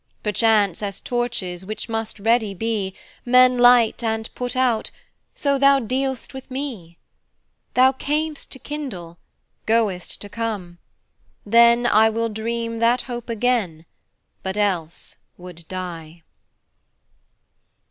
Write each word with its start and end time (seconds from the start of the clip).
Perchance, 0.23 0.81
as 0.81 0.99
torches, 0.99 1.63
which 1.63 1.87
must 1.87 2.19
ready 2.19 2.55
be, 2.55 2.95
Men 3.23 3.59
light 3.59 4.03
and 4.03 4.33
put 4.33 4.55
out, 4.55 4.89
so 5.35 5.59
thou 5.59 5.77
dealst 5.77 6.33
with 6.33 6.49
me. 6.49 6.97
Thou 7.75 7.91
cam'st 7.91 8.51
to 8.51 8.57
kindle, 8.57 9.19
goest 9.67 10.19
to 10.21 10.27
come: 10.27 10.79
then 11.45 11.85
IWill 11.85 12.33
dream 12.33 12.79
that 12.79 13.03
hope 13.03 13.29
again, 13.29 13.85
but 14.41 14.57
else 14.57 15.17
would 15.37 15.67
die. 15.67 16.23